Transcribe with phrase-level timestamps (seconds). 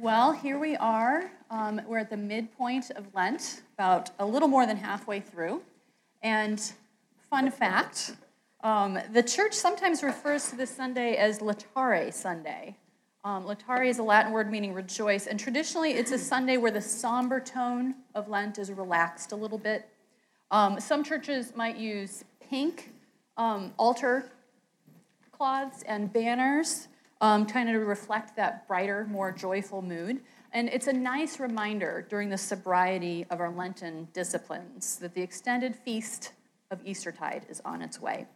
[0.00, 1.28] Well, here we are.
[1.50, 5.60] Um, we're at the midpoint of Lent, about a little more than halfway through.
[6.22, 6.62] And
[7.28, 8.12] fun fact
[8.62, 12.76] um, the church sometimes refers to this Sunday as Laetare Sunday.
[13.24, 16.80] Um, laetare is a Latin word meaning rejoice, and traditionally it's a Sunday where the
[16.80, 19.88] somber tone of Lent is relaxed a little bit.
[20.52, 22.92] Um, some churches might use pink
[23.36, 24.30] um, altar
[25.32, 26.86] cloths and banners
[27.20, 30.20] um, trying to reflect that brighter, more joyful mood.
[30.52, 35.76] And it's a nice reminder during the sobriety of our Lenten disciplines that the extended
[35.76, 36.32] feast
[36.70, 38.26] of Eastertide is on its way.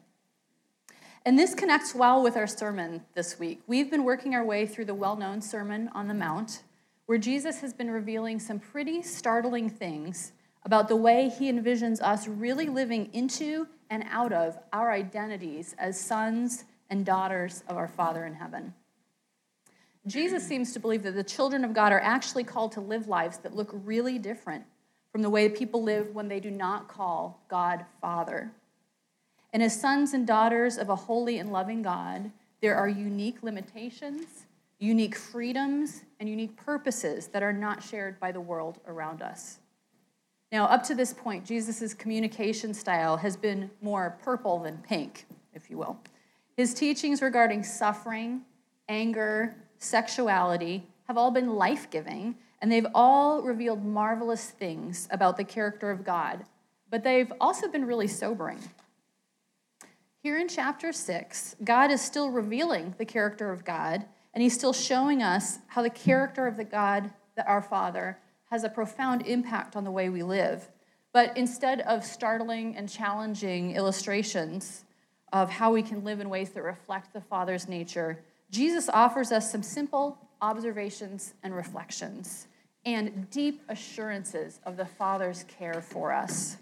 [1.25, 3.63] And this connects well with our sermon this week.
[3.67, 6.65] We've been working our way through the well known Sermon on the Mount,
[7.07, 10.33] where Jesus has been revealing some pretty startling things
[10.65, 16.01] about the way he envisions us really living into and out of our identities as
[16.01, 18.75] sons and daughters of our Father in heaven.
[20.07, 23.39] Jesus seems to believe that the children of God are actually called to live lives
[23.39, 24.63] that look really different
[25.11, 28.53] from the way people live when they do not call God Father.
[29.55, 34.45] And as sons and daughters of a holy and loving God, there are unique limitations,
[34.79, 39.61] unique freedoms, and unique purposes that are not shared by the world around us.
[40.51, 45.71] Now, up to this point, Jesus' communication style has been more purple than pink, if
[45.71, 45.97] you will.
[46.57, 48.43] His teachings regarding suffering,
[48.89, 55.45] anger, sexuality have all been life giving, and they've all revealed marvelous things about the
[55.45, 56.45] character of God,
[56.91, 58.61] but they've also been really sobering.
[60.23, 64.73] Here in chapter 6, God is still revealing the character of God, and He's still
[64.73, 68.19] showing us how the character of the God, that our Father,
[68.51, 70.71] has a profound impact on the way we live.
[71.13, 74.85] But instead of startling and challenging illustrations,
[75.33, 78.19] of how we can live in ways that reflect the Father's nature,
[78.51, 82.49] Jesus offers us some simple observations and reflections
[82.85, 86.57] and deep assurances of the Father's care for us.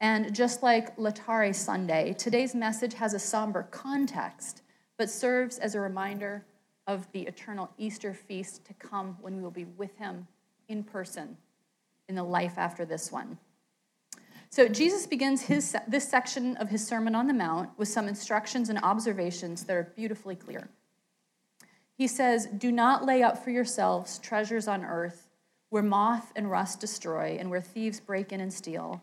[0.00, 4.62] And just like Laetare Sunday, today's message has a somber context,
[4.96, 6.44] but serves as a reminder
[6.86, 10.26] of the eternal Easter feast to come when we will be with Him
[10.68, 11.36] in person
[12.08, 13.38] in the life after this one.
[14.52, 18.68] So Jesus begins his, this section of his Sermon on the Mount with some instructions
[18.68, 20.68] and observations that are beautifully clear.
[21.96, 25.30] He says, Do not lay up for yourselves treasures on earth
[25.70, 29.00] where moth and rust destroy and where thieves break in and steal,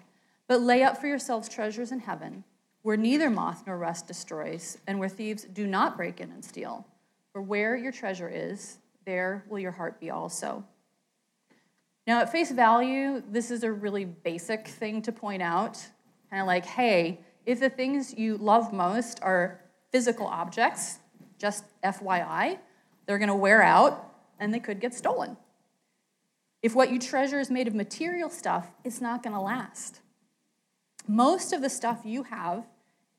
[0.48, 2.44] but lay up for yourselves treasures in heaven
[2.84, 6.86] where neither moth nor rust destroys and where thieves do not break in and steal.
[7.34, 10.64] For where your treasure is, there will your heart be also.
[12.10, 15.78] Now, at face value, this is a really basic thing to point out.
[16.32, 19.62] Kind of like, hey, if the things you love most are
[19.92, 20.98] physical objects,
[21.38, 22.58] just FYI,
[23.06, 25.38] they're going to wear out and they could get stolen.
[26.64, 30.02] If what you treasure is made of material stuff, it's not going to last.
[31.08, 32.66] Most of the stuff you have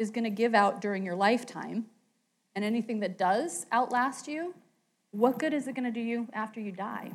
[0.00, 1.86] is going to give out during your lifetime,
[2.56, 4.52] and anything that does outlast you,
[5.12, 7.12] what good is it going to do you after you die?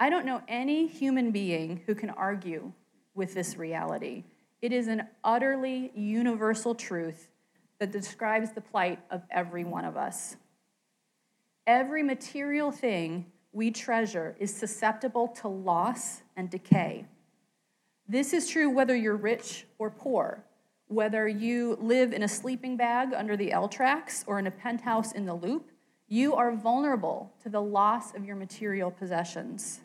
[0.00, 2.72] I don't know any human being who can argue
[3.14, 4.24] with this reality.
[4.62, 7.28] It is an utterly universal truth
[7.80, 10.36] that describes the plight of every one of us.
[11.66, 17.06] Every material thing we treasure is susceptible to loss and decay.
[18.08, 20.44] This is true whether you're rich or poor,
[20.86, 25.12] whether you live in a sleeping bag under the L tracks or in a penthouse
[25.12, 25.70] in the loop,
[26.06, 29.80] you are vulnerable to the loss of your material possessions.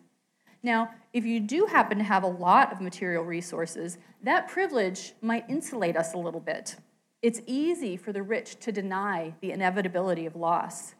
[0.63, 5.50] Now, if you do happen to have a lot of material resources, that privilege might
[5.50, 6.78] insulate us a little bit.
[7.22, 10.96] It's easy for the rich to deny the inevitability of loss.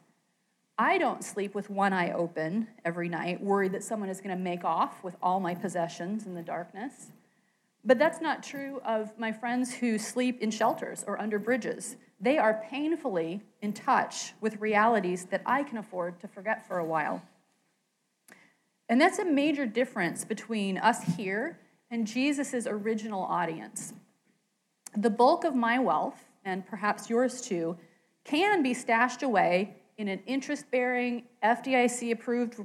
[0.78, 4.42] I don't sleep with one eye open every night, worried that someone is going to
[4.42, 7.12] make off with all my possessions in the darkness.
[7.84, 11.96] But that's not true of my friends who sleep in shelters or under bridges.
[12.20, 16.84] They are painfully in touch with realities that I can afford to forget for a
[16.84, 17.22] while.
[18.88, 21.58] And that's a major difference between us here
[21.90, 23.94] and Jesus' original audience.
[24.96, 27.76] The bulk of my wealth, and perhaps yours too,
[28.24, 32.60] can be stashed away in an interest bearing, FDIC approved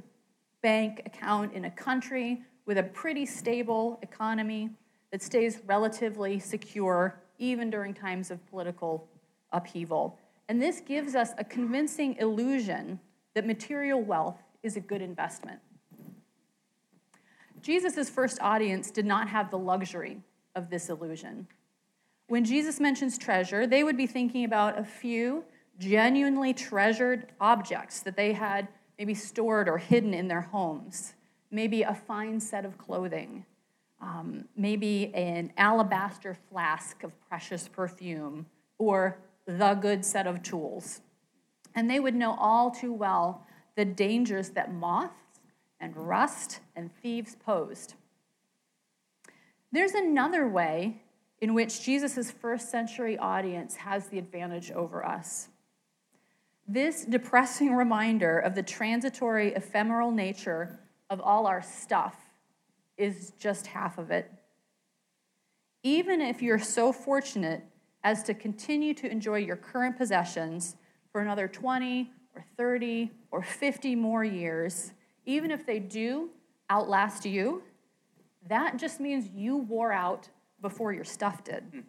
[0.62, 4.70] bank account in a country with a pretty stable economy
[5.10, 9.08] that stays relatively secure even during times of political
[9.52, 10.18] upheaval.
[10.48, 13.00] And this gives us a convincing illusion
[13.34, 15.60] that material wealth is a good investment.
[17.62, 20.18] Jesus' first audience did not have the luxury
[20.54, 21.46] of this illusion.
[22.28, 25.44] When Jesus mentions treasure, they would be thinking about a few
[25.78, 28.68] genuinely treasured objects that they had
[28.98, 31.14] maybe stored or hidden in their homes,
[31.50, 33.44] maybe a fine set of clothing,
[34.00, 38.46] um, maybe an alabaster flask of precious perfume,
[38.78, 41.00] or the good set of tools.
[41.74, 43.46] And they would know all too well
[43.76, 45.29] the dangers that moths
[45.80, 47.94] and rust and thieves posed.
[49.72, 51.02] There's another way
[51.40, 55.48] in which Jesus' first century audience has the advantage over us.
[56.68, 60.78] This depressing reminder of the transitory, ephemeral nature
[61.08, 62.16] of all our stuff
[62.96, 64.30] is just half of it.
[65.82, 67.64] Even if you're so fortunate
[68.04, 70.76] as to continue to enjoy your current possessions
[71.10, 74.92] for another 20 or 30 or 50 more years,
[75.30, 76.30] even if they do
[76.68, 77.62] outlast you,
[78.48, 80.28] that just means you wore out
[80.60, 81.64] before your stuff did.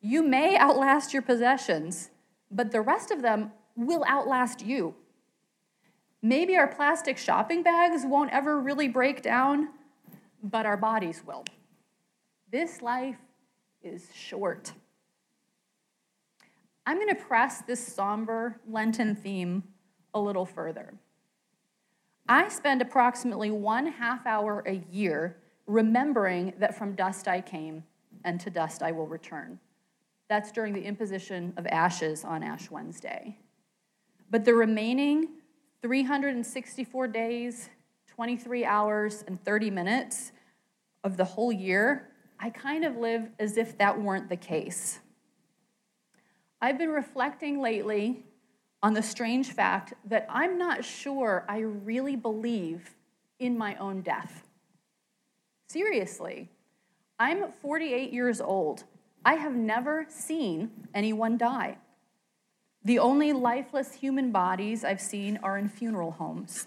[0.00, 2.10] You may outlast your possessions,
[2.52, 4.94] but the rest of them will outlast you.
[6.22, 9.70] Maybe our plastic shopping bags won't ever really break down,
[10.40, 11.44] but our bodies will.
[12.52, 13.18] This life
[13.82, 14.72] is short.
[16.86, 19.64] I'm going to press this somber Lenten theme
[20.14, 20.94] a little further.
[22.28, 27.84] I spend approximately one half hour a year remembering that from dust I came
[28.24, 29.58] and to dust I will return.
[30.28, 33.38] That's during the imposition of ashes on Ash Wednesday.
[34.30, 35.28] But the remaining
[35.80, 37.70] 364 days,
[38.08, 40.32] 23 hours, and 30 minutes
[41.04, 44.98] of the whole year, I kind of live as if that weren't the case.
[46.60, 48.24] I've been reflecting lately
[48.82, 52.94] on the strange fact that I'm not sure I really believe
[53.38, 54.44] in my own death.
[55.68, 56.48] Seriously,
[57.18, 58.84] I'm 48 years old.
[59.24, 61.78] I have never seen anyone die.
[62.84, 66.66] The only lifeless human bodies I've seen are in funeral homes.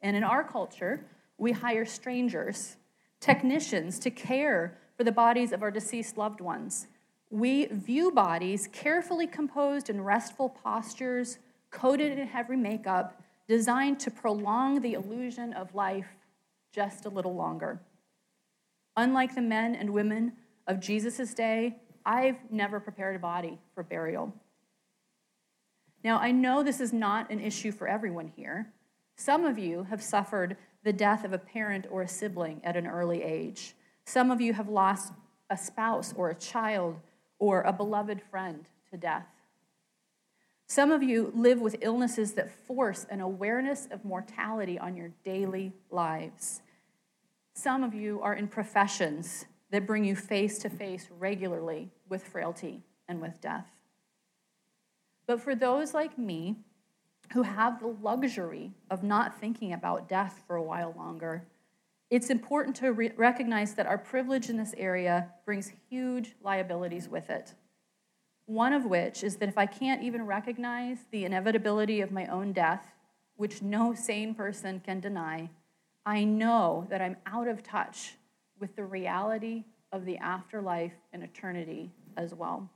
[0.00, 1.04] And in our culture,
[1.36, 2.76] we hire strangers,
[3.20, 6.86] technicians to care for the bodies of our deceased loved ones.
[7.30, 11.38] We view bodies carefully composed in restful postures,
[11.70, 16.08] coated in heavy makeup, designed to prolong the illusion of life
[16.72, 17.80] just a little longer.
[18.96, 20.32] Unlike the men and women
[20.66, 24.32] of Jesus' day, I've never prepared a body for burial.
[26.02, 28.72] Now, I know this is not an issue for everyone here.
[29.16, 32.86] Some of you have suffered the death of a parent or a sibling at an
[32.86, 33.74] early age.
[34.04, 35.12] Some of you have lost
[35.50, 36.96] a spouse or a child
[37.38, 39.26] or a beloved friend to death.
[40.70, 45.72] Some of you live with illnesses that force an awareness of mortality on your daily
[45.90, 46.62] lives.
[47.54, 52.84] Some of you are in professions that bring you face to face regularly with frailty
[53.08, 53.66] and with death.
[55.26, 56.58] But for those like me
[57.32, 61.48] who have the luxury of not thinking about death for a while longer,
[62.10, 67.28] it's important to re- recognize that our privilege in this area brings huge liabilities with
[67.28, 67.54] it.
[68.50, 72.52] One of which is that if I can't even recognize the inevitability of my own
[72.52, 72.82] death,
[73.36, 75.50] which no sane person can deny,
[76.04, 78.16] I know that I'm out of touch
[78.58, 82.68] with the reality of the afterlife and eternity as well.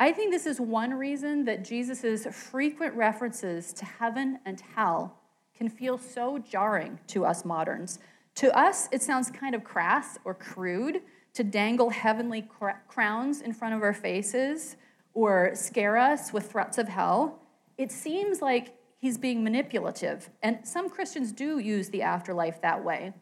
[0.00, 5.20] I think this is one reason that Jesus' frequent references to heaven and hell
[5.56, 8.00] can feel so jarring to us moderns.
[8.34, 11.00] To us, it sounds kind of crass or crude
[11.38, 14.74] to dangle heavenly cr- crowns in front of our faces
[15.14, 17.38] or scare us with threats of hell.
[17.76, 23.12] It seems like he's being manipulative, and some Christians do use the afterlife that way.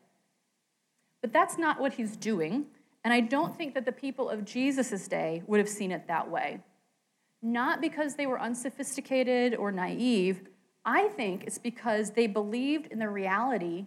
[1.21, 2.65] But that's not what he's doing.
[3.05, 6.31] And I don't think that the people of Jesus' day would have seen it that
[6.31, 6.61] way.
[7.43, 10.41] Not because they were unsophisticated or naive.
[10.87, 13.85] I think it's because they believed in the reality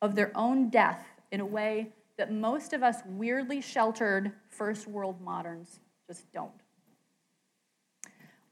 [0.00, 5.20] of their own death in a way that most of us weirdly sheltered first world
[5.20, 6.50] moderns just don't.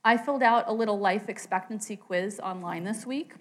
[0.05, 3.35] I filled out a little life expectancy quiz online this week.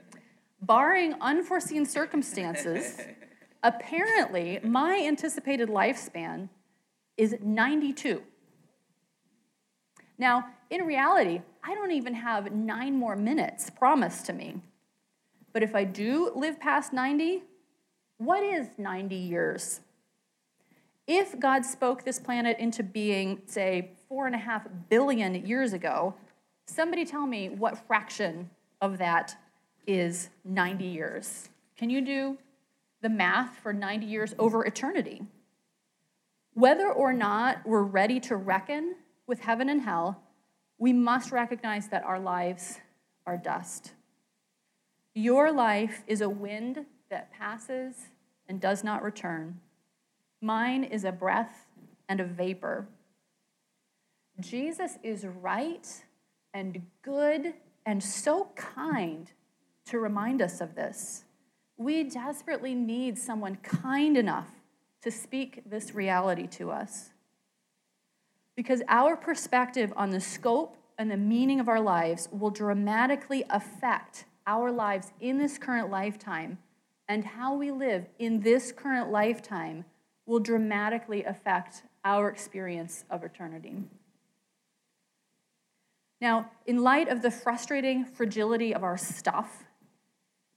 [0.60, 3.00] Barring unforeseen circumstances,
[3.62, 6.48] Apparently, my anticipated lifespan
[7.16, 8.22] is 92.
[10.18, 14.60] Now, in reality, I don't even have nine more minutes promised to me.
[15.52, 17.42] But if I do live past 90,
[18.24, 19.80] what is 90 years?
[21.06, 26.14] If God spoke this planet into being, say, four and a half billion years ago,
[26.66, 28.50] somebody tell me what fraction
[28.80, 29.36] of that
[29.86, 31.48] is 90 years.
[31.76, 32.38] Can you do
[33.02, 35.22] the math for 90 years over eternity.
[36.54, 38.94] Whether or not we're ready to reckon
[39.26, 40.22] with heaven and hell,
[40.78, 42.78] we must recognize that our lives
[43.26, 43.92] are dust.
[45.14, 47.94] Your life is a wind that passes
[48.52, 49.58] and does not return.
[50.42, 51.64] Mine is a breath
[52.06, 52.86] and a vapor.
[54.40, 55.88] Jesus is right
[56.52, 57.54] and good
[57.86, 59.32] and so kind
[59.86, 61.24] to remind us of this.
[61.78, 64.50] We desperately need someone kind enough
[65.00, 67.08] to speak this reality to us.
[68.54, 74.26] Because our perspective on the scope and the meaning of our lives will dramatically affect
[74.46, 76.58] our lives in this current lifetime,
[77.12, 79.84] and how we live in this current lifetime
[80.24, 83.76] will dramatically affect our experience of eternity.
[86.22, 89.64] Now, in light of the frustrating fragility of our stuff,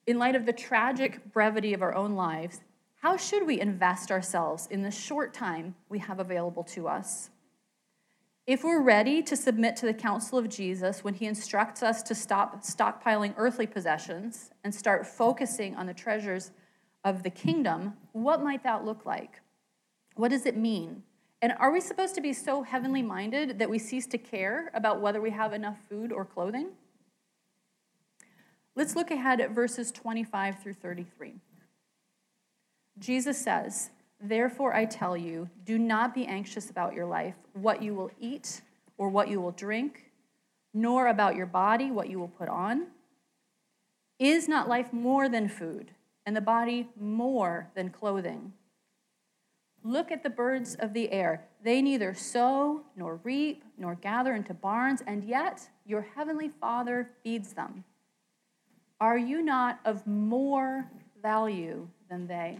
[0.07, 2.61] in light of the tragic brevity of our own lives,
[3.01, 7.31] how should we invest ourselves in the short time we have available to us?
[8.47, 12.13] If we're ready to submit to the counsel of Jesus when he instructs us to
[12.13, 16.51] stop stockpiling earthly possessions and start focusing on the treasures
[17.03, 19.41] of the kingdom, what might that look like?
[20.15, 21.01] What does it mean?
[21.41, 25.01] And are we supposed to be so heavenly minded that we cease to care about
[25.01, 26.69] whether we have enough food or clothing?
[28.75, 31.35] Let's look ahead at verses 25 through 33.
[32.99, 33.89] Jesus says,
[34.21, 38.61] Therefore, I tell you, do not be anxious about your life, what you will eat
[38.97, 40.11] or what you will drink,
[40.73, 42.87] nor about your body, what you will put on.
[44.17, 45.91] Is not life more than food,
[46.25, 48.53] and the body more than clothing?
[49.83, 51.45] Look at the birds of the air.
[51.63, 57.53] They neither sow, nor reap, nor gather into barns, and yet your heavenly Father feeds
[57.53, 57.83] them.
[58.99, 60.89] Are you not of more
[61.21, 62.59] value than they?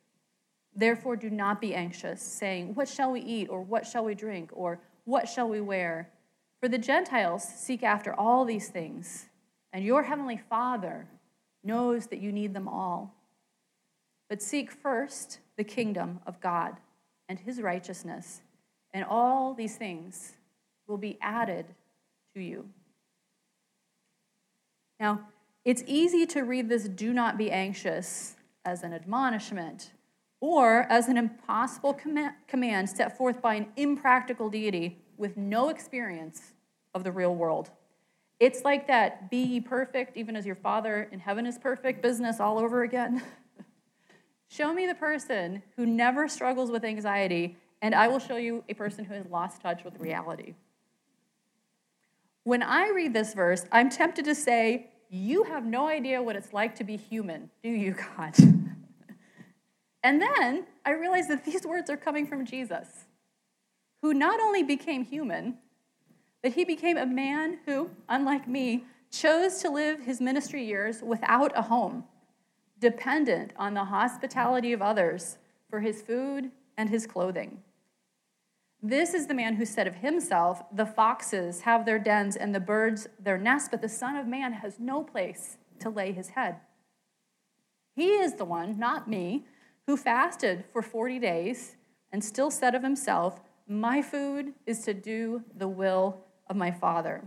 [0.75, 4.49] Therefore, do not be anxious, saying, What shall we eat, or what shall we drink,
[4.53, 6.09] or what shall we wear?
[6.61, 9.27] For the Gentiles seek after all these things,
[9.73, 11.07] and your heavenly Father
[11.63, 13.13] knows that you need them all.
[14.29, 16.77] But seek first the kingdom of God
[17.27, 18.41] and his righteousness,
[18.93, 20.33] and all these things
[20.87, 21.65] will be added
[22.33, 22.69] to you.
[24.99, 25.27] Now,
[25.65, 29.91] it's easy to read this do not be anxious as an admonishment
[30.41, 31.97] or as an impossible
[32.47, 36.53] command set forth by an impractical deity with no experience
[36.93, 37.69] of the real world.
[38.39, 42.39] It's like that be ye perfect, even as your Father in heaven is perfect business
[42.39, 43.21] all over again.
[44.49, 48.73] show me the person who never struggles with anxiety, and I will show you a
[48.73, 50.55] person who has lost touch with reality.
[52.43, 56.51] When I read this verse, I'm tempted to say, You have no idea what it's
[56.51, 58.33] like to be human, do you, God?
[60.03, 63.05] And then I realized that these words are coming from Jesus,
[64.01, 65.57] who not only became human,
[66.41, 71.51] but he became a man who, unlike me, chose to live his ministry years without
[71.55, 72.05] a home,
[72.79, 75.37] dependent on the hospitality of others
[75.69, 77.59] for his food and his clothing.
[78.81, 82.59] This is the man who said of himself, The foxes have their dens and the
[82.59, 86.55] birds their nests, but the Son of Man has no place to lay his head.
[87.95, 89.45] He is the one, not me,
[89.87, 91.75] who fasted for 40 days
[92.11, 97.23] and still said of himself, My food is to do the will of my Father.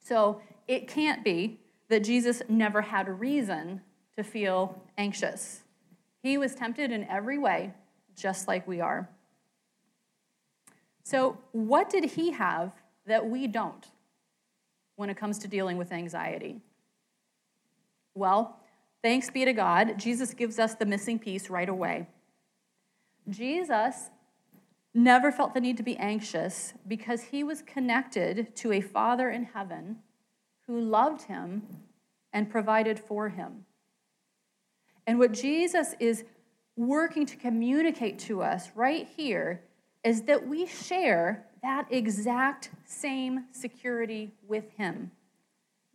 [0.00, 3.80] So it can't be that Jesus never had a reason
[4.16, 5.62] to feel anxious.
[6.22, 7.72] He was tempted in every way,
[8.16, 9.08] just like we are.
[11.04, 12.72] So, what did he have
[13.06, 13.86] that we don't
[14.96, 16.60] when it comes to dealing with anxiety?
[18.14, 18.57] Well,
[19.02, 22.08] Thanks be to God, Jesus gives us the missing piece right away.
[23.28, 24.10] Jesus
[24.94, 29.44] never felt the need to be anxious because he was connected to a Father in
[29.44, 29.98] heaven
[30.66, 31.62] who loved him
[32.32, 33.64] and provided for him.
[35.06, 36.24] And what Jesus is
[36.76, 39.62] working to communicate to us right here
[40.04, 45.10] is that we share that exact same security with him.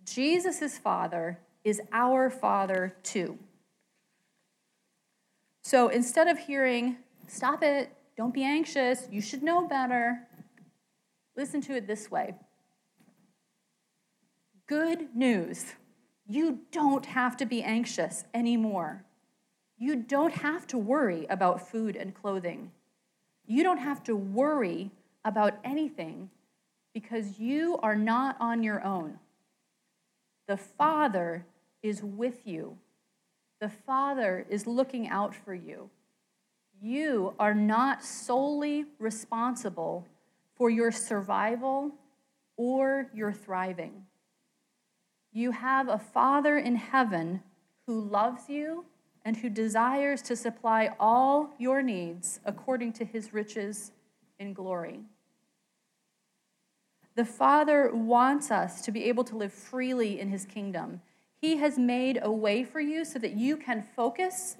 [0.05, 3.37] Jesus' Father is our Father too.
[5.61, 10.27] So instead of hearing, stop it, don't be anxious, you should know better,
[11.35, 12.35] listen to it this way
[14.67, 15.73] Good news.
[16.25, 19.03] You don't have to be anxious anymore.
[19.77, 22.71] You don't have to worry about food and clothing.
[23.45, 24.91] You don't have to worry
[25.25, 26.29] about anything
[26.93, 29.19] because you are not on your own.
[30.47, 31.45] The Father
[31.83, 32.77] is with you,
[33.59, 35.89] the Father is looking out for you.
[36.81, 40.07] You are not solely responsible
[40.55, 41.91] for your survival
[42.57, 44.05] or your thriving.
[45.31, 47.41] You have a Father in heaven
[47.87, 48.85] who loves you
[49.25, 53.91] and who desires to supply all your needs according to his riches
[54.39, 54.99] in glory.
[57.15, 61.01] The Father wants us to be able to live freely in his kingdom.
[61.43, 64.55] He has made a way for you so that you can focus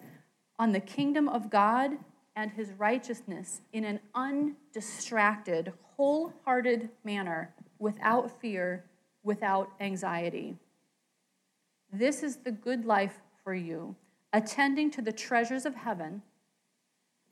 [0.60, 1.92] on the kingdom of God
[2.36, 8.84] and his righteousness in an undistracted, wholehearted manner without fear,
[9.24, 10.58] without anxiety.
[11.90, 13.96] This is the good life for you,
[14.34, 16.22] attending to the treasures of heaven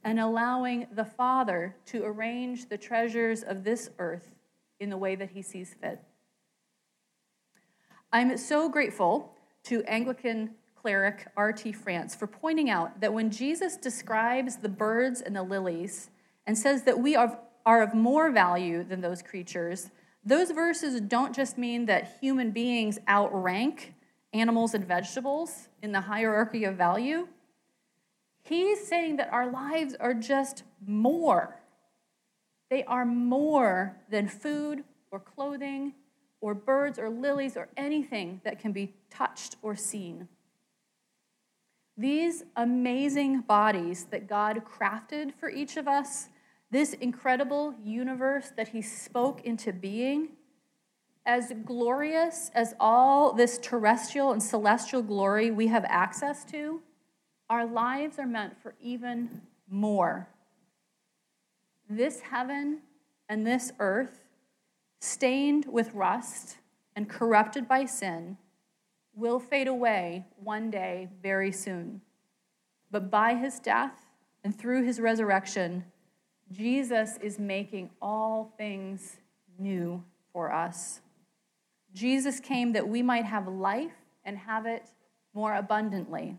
[0.02, 4.32] and allowing the Father to arrange the treasures of this earth
[4.80, 6.00] in the way that he sees fit.
[8.14, 11.72] I'm so grateful to Anglican cleric R.T.
[11.74, 16.10] France for pointing out that when Jesus describes the birds and the lilies
[16.48, 19.92] and says that we are, are of more value than those creatures,
[20.24, 23.94] those verses don't just mean that human beings outrank
[24.34, 27.28] animals and vegetables in the hierarchy of value.
[28.44, 31.60] He's saying that our lives are just more.
[32.70, 35.94] They are more than food or clothing
[36.42, 40.28] or birds or lilies or anything that can be touched or seen.
[41.98, 46.30] These amazing bodies that God crafted for each of us,
[46.72, 50.30] this incredible universe that He spoke into being,
[51.26, 56.82] as glorious as all this terrestrial and celestial glory we have access to,
[57.50, 60.28] our lives are meant for even more.
[61.90, 62.80] This heaven
[63.30, 64.21] and this earth,
[65.02, 66.58] stained with rust
[66.96, 68.38] and corrupted by sin,
[69.14, 72.02] will fade away one day very soon.
[72.92, 74.06] But by his death
[74.44, 75.84] and through his resurrection,
[76.52, 79.18] Jesus is making all things
[79.58, 81.02] new for us.
[81.94, 83.92] Jesus came that we might have life
[84.24, 84.88] and have it
[85.34, 86.38] more abundantly.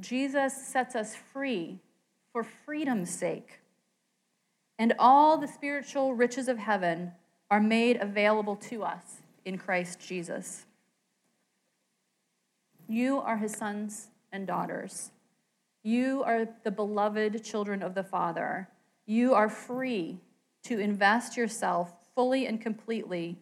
[0.00, 1.78] Jesus sets us free
[2.32, 3.60] for freedom's sake.
[4.78, 7.12] And all the spiritual riches of heaven
[7.50, 10.66] are made available to us in Christ Jesus.
[12.88, 15.10] You are his sons and daughters.
[15.82, 18.68] You are the beloved children of the Father.
[19.06, 20.18] You are free
[20.64, 23.38] to invest yourself fully and completely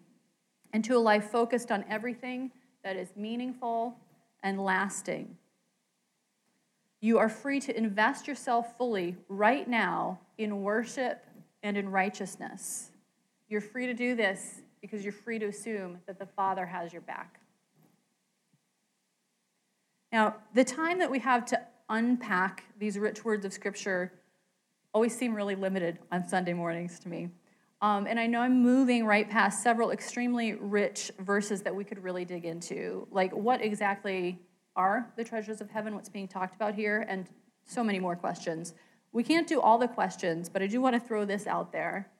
[0.72, 2.52] into a life focused on everything
[2.84, 3.96] that is meaningful
[4.42, 5.36] and lasting.
[7.00, 11.24] You are free to invest yourself fully right now in worship
[11.62, 12.90] and in righteousness.
[13.48, 17.02] You're free to do this because you're free to assume that the Father has your
[17.02, 17.40] back.
[20.12, 24.12] Now, the time that we have to unpack these rich words of Scripture
[24.92, 27.28] always seem really limited on Sunday mornings to me.
[27.82, 32.02] Um, and I know I'm moving right past several extremely rich verses that we could
[32.02, 33.06] really dig into.
[33.10, 34.40] Like, what exactly
[34.74, 35.94] are the treasures of heaven?
[35.94, 37.04] What's being talked about here?
[37.08, 37.26] And
[37.64, 38.74] so many more questions.
[39.12, 42.10] We can't do all the questions, but I do want to throw this out there.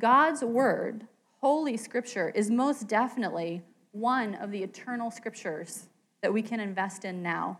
[0.00, 1.06] God's word,
[1.42, 5.88] Holy Scripture, is most definitely one of the eternal scriptures
[6.22, 7.58] that we can invest in now.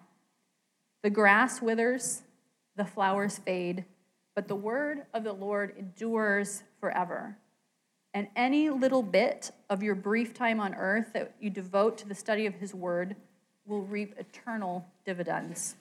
[1.03, 2.23] The grass withers,
[2.77, 3.85] the flowers fade,
[4.35, 7.37] but the word of the Lord endures forever.
[8.15, 12.15] And any little bit of your brief time on earth that you devote to the
[12.15, 13.17] study of his word
[13.67, 15.77] will reap eternal dividends.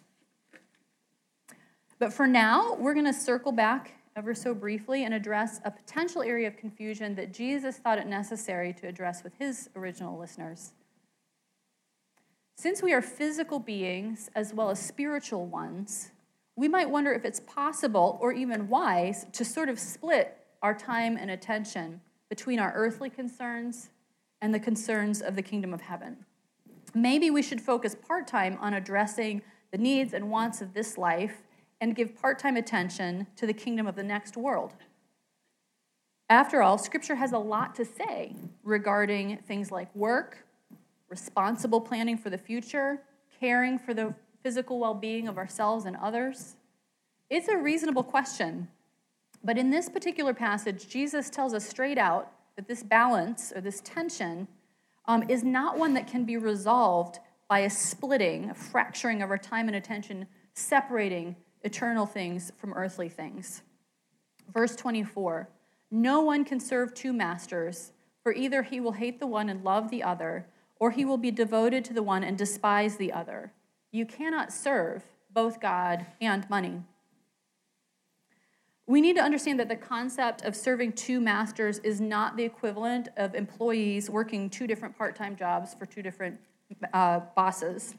[1.99, 6.21] But for now, we're going to circle back ever so briefly and address a potential
[6.21, 10.73] area of confusion that Jesus thought it necessary to address with his original listeners.
[12.57, 16.11] Since we are physical beings as well as spiritual ones,
[16.57, 21.15] we might wonder if it's possible or even wise to sort of split our time
[21.15, 23.91] and attention between our earthly concerns
[24.41, 26.17] and the concerns of the kingdom of heaven.
[26.93, 29.41] Maybe we should focus part time on addressing
[29.71, 31.43] the needs and wants of this life
[31.81, 34.73] and give part time attention to the kingdom of the next world.
[36.29, 40.45] After all, Scripture has a lot to say regarding things like work,
[41.09, 43.01] responsible planning for the future,
[43.39, 44.13] caring for the
[44.43, 46.55] physical well being of ourselves and others?
[47.29, 48.67] It's a reasonable question.
[49.43, 53.81] But in this particular passage, Jesus tells us straight out that this balance or this
[53.81, 54.47] tension
[55.05, 59.37] um, is not one that can be resolved by a splitting, a fracturing of our
[59.37, 63.61] time and attention, separating eternal things from earthly things.
[64.53, 65.49] Verse 24
[65.91, 67.91] No one can serve two masters,
[68.23, 70.47] for either he will hate the one and love the other,
[70.79, 73.53] or he will be devoted to the one and despise the other.
[73.91, 76.81] You cannot serve both God and money.
[78.87, 83.09] We need to understand that the concept of serving two masters is not the equivalent
[83.17, 86.39] of employees working two different part time jobs for two different
[86.93, 87.93] uh, bosses.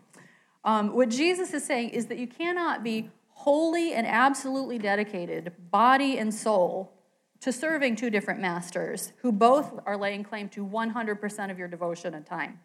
[0.65, 3.09] Um, what Jesus is saying is that you cannot be
[3.41, 6.93] wholly and absolutely dedicated, body and soul,
[7.41, 12.13] to serving two different masters who both are laying claim to 100% of your devotion
[12.13, 12.61] and time.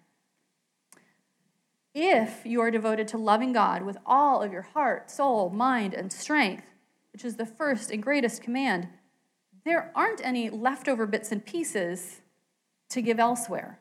[1.94, 6.12] If you are devoted to loving God with all of your heart, soul, mind, and
[6.12, 6.66] strength,
[7.14, 8.90] which is the first and greatest command,
[9.64, 12.20] there aren't any leftover bits and pieces
[12.90, 13.80] to give elsewhere.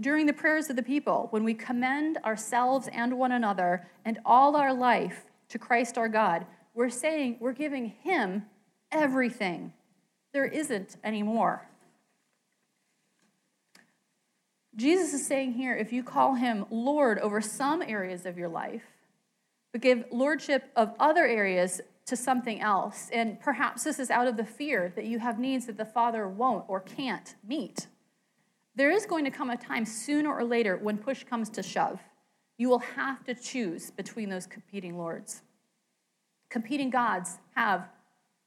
[0.00, 4.54] During the prayers of the people, when we commend ourselves and one another and all
[4.56, 8.44] our life to Christ our God, we're saying we're giving Him
[8.92, 9.72] everything.
[10.34, 11.66] There isn't any more.
[14.76, 18.82] Jesus is saying here if you call Him Lord over some areas of your life,
[19.72, 23.08] but give lordship of other areas to something else.
[23.12, 26.28] And perhaps this is out of the fear that you have needs that the Father
[26.28, 27.86] won't or can't meet.
[28.76, 31.98] There is going to come a time sooner or later when push comes to shove.
[32.58, 35.42] You will have to choose between those competing lords.
[36.50, 37.88] Competing gods have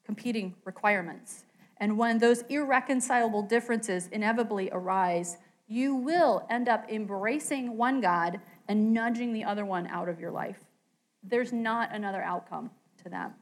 [0.06, 1.46] competing requirements.
[1.78, 5.38] And when those irreconcilable differences inevitably arise,
[5.68, 10.32] you will end up embracing one God and nudging the other one out of your
[10.32, 10.60] life.
[11.24, 12.72] There's not another outcome
[13.04, 13.34] to that.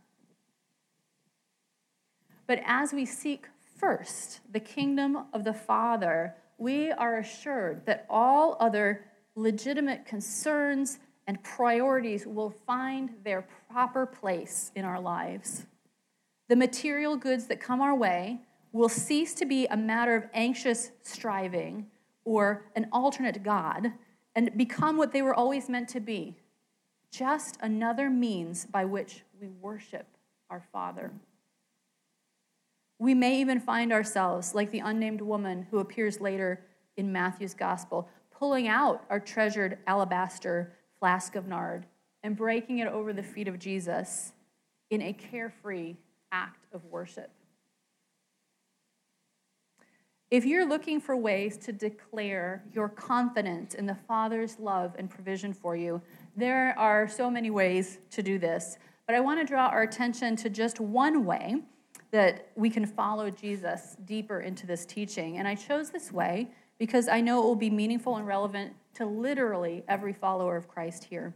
[2.47, 3.47] But as we seek
[3.77, 11.41] first the kingdom of the Father, we are assured that all other legitimate concerns and
[11.43, 15.65] priorities will find their proper place in our lives.
[16.49, 18.41] The material goods that come our way
[18.71, 21.87] will cease to be a matter of anxious striving
[22.23, 23.93] or an alternate God
[24.35, 26.35] and become what they were always meant to be
[27.11, 30.07] just another means by which we worship
[30.49, 31.11] our Father.
[32.99, 38.09] We may even find ourselves, like the unnamed woman who appears later in Matthew's gospel,
[38.31, 41.85] pulling out our treasured alabaster flask of nard
[42.23, 44.33] and breaking it over the feet of Jesus
[44.89, 45.95] in a carefree
[46.31, 47.31] act of worship.
[50.29, 55.53] If you're looking for ways to declare your confidence in the Father's love and provision
[55.53, 56.01] for you,
[56.35, 60.35] there are so many ways to do this, but I want to draw our attention
[60.37, 61.61] to just one way
[62.11, 65.37] that we can follow Jesus deeper into this teaching.
[65.37, 69.05] And I chose this way because I know it will be meaningful and relevant to
[69.05, 71.33] literally every follower of Christ here.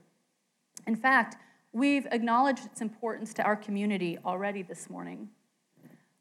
[0.88, 1.38] In fact,
[1.73, 5.29] we've acknowledged its importance to our community already this morning.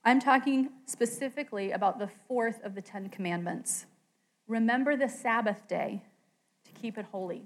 [0.04, 3.86] I'm talking specifically about the fourth of the Ten Commandments.
[4.48, 6.02] Remember the Sabbath day
[6.64, 7.44] to keep it holy.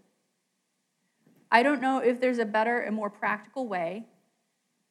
[1.50, 4.06] I don't know if there's a better and more practical way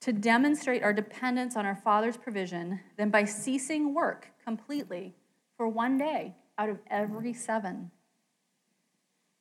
[0.03, 5.15] to demonstrate our dependence on our Father's provision than by ceasing work completely
[5.55, 7.89] for one day out of every seven.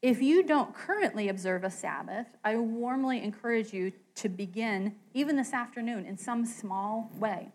[0.03, 5.53] If you don't currently observe a Sabbath, I warmly encourage you to begin, even this
[5.53, 7.48] afternoon, in some small way.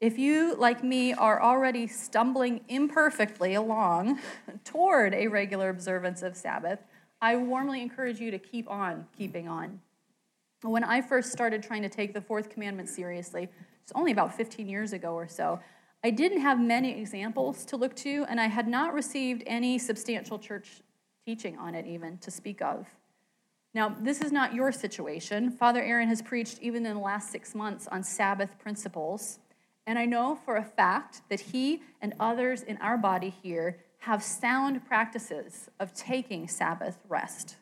[0.00, 4.20] If you, like me, are already stumbling imperfectly along
[4.64, 6.78] toward a regular observance of Sabbath,
[7.20, 9.80] I warmly encourage you to keep on keeping on.
[10.62, 13.48] When I first started trying to take the fourth commandment seriously,
[13.82, 15.60] it's only about 15 years ago or so,
[16.02, 20.38] I didn't have many examples to look to, and I had not received any substantial
[20.38, 20.82] church
[21.24, 22.86] teaching on it, even to speak of.
[23.74, 25.50] Now, this is not your situation.
[25.50, 29.38] Father Aaron has preached even in the last six months on Sabbath principles,
[29.86, 34.22] and I know for a fact that he and others in our body here have
[34.22, 37.56] sound practices of taking Sabbath rest.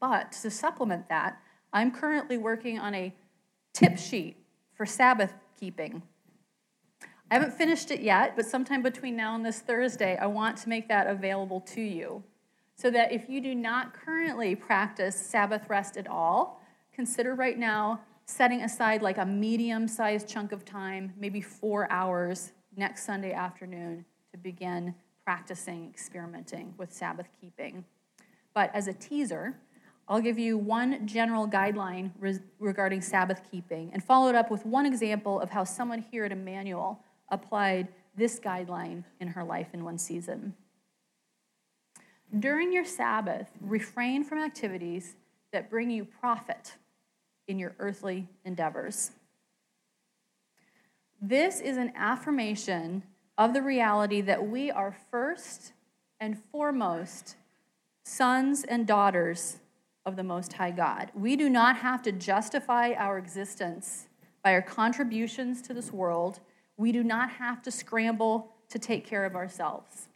[0.00, 1.40] But to supplement that,
[1.74, 3.12] I'm currently working on a
[3.72, 4.36] tip sheet
[4.74, 6.02] for Sabbath keeping.
[7.30, 10.68] I haven't finished it yet, but sometime between now and this Thursday, I want to
[10.68, 12.22] make that available to you.
[12.76, 18.00] So that if you do not currently practice Sabbath rest at all, consider right now
[18.24, 24.04] setting aside like a medium sized chunk of time, maybe four hours next Sunday afternoon,
[24.30, 27.84] to begin practicing experimenting with Sabbath keeping.
[28.54, 29.56] But as a teaser,
[30.06, 34.66] I'll give you one general guideline re- regarding Sabbath keeping and follow it up with
[34.66, 39.84] one example of how someone here at Immanuel applied this guideline in her life in
[39.84, 40.54] one season.
[42.38, 45.16] During your Sabbath, refrain from activities
[45.52, 46.74] that bring you profit
[47.48, 49.12] in your earthly endeavors.
[51.20, 53.04] This is an affirmation
[53.38, 55.72] of the reality that we are first
[56.20, 57.36] and foremost
[58.04, 59.58] sons and daughters
[60.06, 61.10] of the Most High God.
[61.14, 64.08] We do not have to justify our existence
[64.42, 66.40] by our contributions to this world.
[66.76, 70.08] We do not have to scramble to take care of ourselves.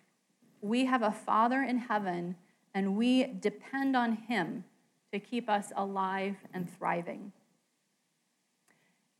[0.61, 2.37] We have a Father in heaven,
[2.75, 4.65] and we depend on Him
[5.13, 7.33] to keep us alive and thriving.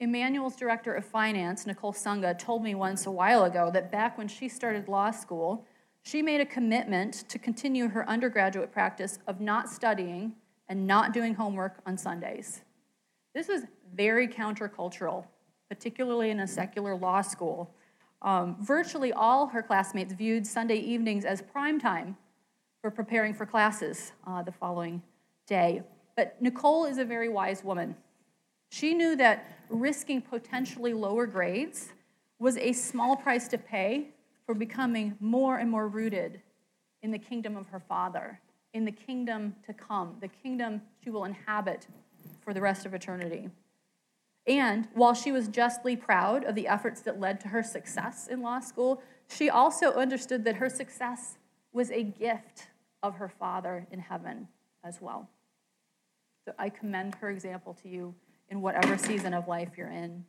[0.01, 4.29] Immanuel's director of finance, Nicole Sunga, told me once a while ago that back when
[4.29, 5.65] she started law school,
[6.03, 10.35] she made a commitment to continue her undergraduate practice of not studying
[10.69, 12.63] and not doing homework on Sundays.
[13.35, 15.25] This is very countercultural,
[15.69, 17.75] particularly in a secular law school.
[18.23, 22.17] Um, virtually all her classmates viewed Sunday evenings as prime time
[22.83, 25.03] for preparing for classes uh, the following
[25.47, 25.83] day.
[26.17, 27.97] But Nicole is a very wise woman.
[28.71, 31.93] She knew that risking potentially lower grades
[32.39, 34.09] was a small price to pay
[34.47, 36.41] for becoming more and more rooted
[37.03, 38.41] in the kingdom of her Father,
[38.75, 41.87] in the kingdom to come, the kingdom she will inhabit
[42.41, 43.51] for the rest of eternity.
[44.47, 48.41] And while she was justly proud of the efforts that led to her success in
[48.41, 51.37] law school, she also understood that her success
[51.73, 52.69] was a gift
[53.03, 54.49] of her Father in heaven
[54.83, 55.29] as well.
[56.47, 58.15] So I commend her example to you
[58.49, 60.25] in whatever season of life you're in.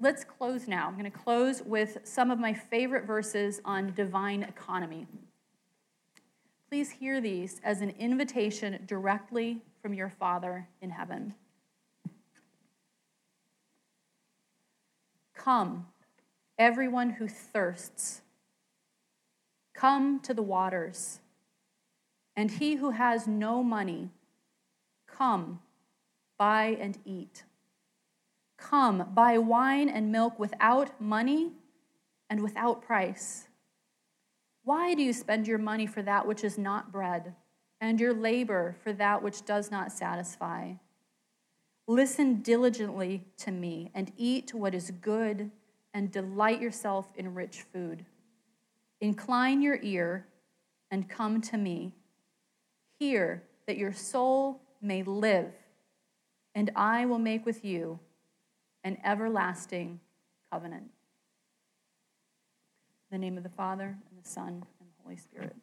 [0.00, 0.88] Let's close now.
[0.88, 5.06] I'm going to close with some of my favorite verses on divine economy.
[6.68, 11.34] Please hear these as an invitation directly from your Father in heaven.
[15.34, 15.86] Come,
[16.58, 18.22] everyone who thirsts,
[19.74, 21.20] come to the waters.
[22.36, 24.10] And he who has no money,
[25.06, 25.60] Come,
[26.38, 27.44] buy and eat.
[28.70, 31.52] Come, buy wine and milk without money
[32.30, 33.46] and without price.
[34.62, 37.34] Why do you spend your money for that which is not bread,
[37.82, 40.72] and your labor for that which does not satisfy?
[41.86, 45.50] Listen diligently to me, and eat what is good,
[45.92, 48.06] and delight yourself in rich food.
[48.98, 50.26] Incline your ear
[50.90, 51.92] and come to me.
[52.98, 55.52] Hear that your soul may live,
[56.54, 58.00] and I will make with you
[58.84, 59.98] an everlasting
[60.52, 60.84] covenant.
[63.10, 65.56] In the name of the Father, and the Son, and the Holy Spirit.